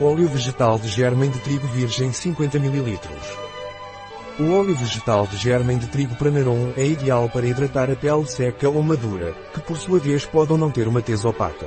Óleo 0.00 0.28
vegetal 0.28 0.76
de 0.76 0.88
germem 0.88 1.30
de 1.30 1.38
trigo 1.38 1.68
virgem 1.68 2.12
50 2.12 2.56
ml. 2.56 2.98
O 4.40 4.50
óleo 4.50 4.74
vegetal 4.74 5.24
de 5.24 5.36
germem 5.36 5.78
de 5.78 5.86
trigo 5.86 6.16
Pranarum 6.16 6.72
é 6.76 6.84
ideal 6.84 7.28
para 7.28 7.46
hidratar 7.46 7.88
a 7.88 7.94
pele 7.94 8.26
seca 8.26 8.68
ou 8.68 8.82
madura, 8.82 9.32
que 9.52 9.60
por 9.60 9.76
sua 9.76 10.00
vez 10.00 10.26
pode 10.26 10.50
ou 10.50 10.58
não 10.58 10.68
ter 10.68 10.88
uma 10.88 11.00
tez 11.00 11.24
opaca. 11.24 11.66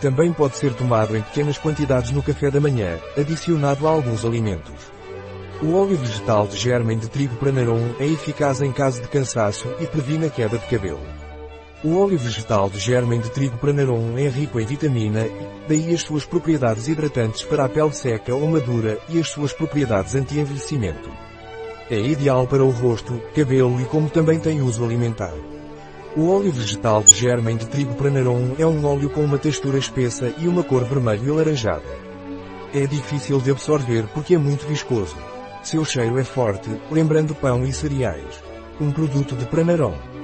Também 0.00 0.32
pode 0.32 0.56
ser 0.56 0.72
tomado 0.72 1.14
em 1.14 1.20
pequenas 1.20 1.58
quantidades 1.58 2.12
no 2.12 2.22
café 2.22 2.50
da 2.50 2.62
manhã, 2.62 2.98
adicionado 3.14 3.86
a 3.86 3.90
alguns 3.90 4.24
alimentos. 4.24 4.90
O 5.62 5.74
óleo 5.74 5.98
vegetal 5.98 6.46
de 6.46 6.56
germem 6.56 6.96
de 6.96 7.10
trigo 7.10 7.36
Pranarum 7.36 7.94
é 8.00 8.06
eficaz 8.06 8.62
em 8.62 8.72
caso 8.72 9.02
de 9.02 9.08
cansaço 9.08 9.68
e 9.80 9.86
previne 9.86 10.28
a 10.28 10.30
queda 10.30 10.56
de 10.56 10.66
cabelo. 10.66 11.23
O 11.84 11.98
óleo 11.98 12.18
vegetal 12.18 12.70
de 12.70 12.78
germem 12.78 13.20
de 13.20 13.30
trigo 13.30 13.58
Pranarum 13.58 14.16
é 14.16 14.26
rico 14.26 14.58
em 14.58 14.64
vitamina 14.64 15.26
E, 15.26 15.46
daí 15.68 15.94
as 15.94 16.00
suas 16.00 16.24
propriedades 16.24 16.88
hidratantes 16.88 17.42
para 17.42 17.66
a 17.66 17.68
pele 17.68 17.92
seca 17.92 18.34
ou 18.34 18.48
madura 18.48 18.98
e 19.06 19.20
as 19.20 19.28
suas 19.28 19.52
propriedades 19.52 20.14
anti-envelhecimento. 20.14 21.10
É 21.90 22.00
ideal 22.00 22.46
para 22.46 22.64
o 22.64 22.70
rosto, 22.70 23.20
cabelo 23.36 23.78
e 23.82 23.84
como 23.84 24.08
também 24.08 24.40
tem 24.40 24.62
uso 24.62 24.82
alimentar. 24.82 25.34
O 26.16 26.30
óleo 26.30 26.50
vegetal 26.52 27.02
de 27.02 27.14
germem 27.14 27.54
de 27.54 27.66
trigo 27.66 27.92
Pranarum 27.96 28.54
é 28.58 28.64
um 28.64 28.82
óleo 28.86 29.10
com 29.10 29.22
uma 29.22 29.36
textura 29.36 29.76
espessa 29.76 30.32
e 30.38 30.48
uma 30.48 30.62
cor 30.62 30.84
vermelho 30.84 31.34
alaranjada. 31.34 31.84
É 32.72 32.86
difícil 32.86 33.42
de 33.42 33.50
absorver 33.50 34.06
porque 34.14 34.36
é 34.36 34.38
muito 34.38 34.66
viscoso. 34.66 35.18
Seu 35.62 35.84
cheiro 35.84 36.18
é 36.18 36.24
forte, 36.24 36.70
lembrando 36.90 37.34
pão 37.34 37.62
e 37.62 37.74
cereais. 37.74 38.42
Um 38.80 38.90
produto 38.90 39.36
de 39.36 39.44
Pranarum. 39.44 40.14